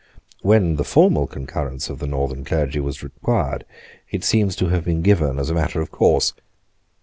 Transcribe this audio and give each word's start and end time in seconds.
When 0.41 0.77
the 0.77 0.83
formal 0.83 1.27
concurrence 1.27 1.87
of 1.87 1.99
the 1.99 2.07
Northern 2.07 2.43
clergy 2.43 2.79
was 2.79 3.03
required, 3.03 3.65
it 4.09 4.23
seems 4.23 4.55
to 4.55 4.69
have 4.69 4.83
been 4.83 5.03
given 5.03 5.37
as 5.37 5.51
a 5.51 5.53
matter 5.53 5.79
of 5.79 5.91
course. 5.91 6.33